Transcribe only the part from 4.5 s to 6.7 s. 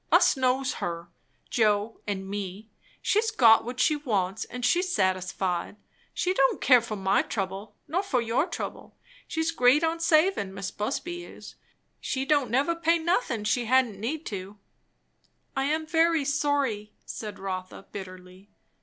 she's satisfied. She don't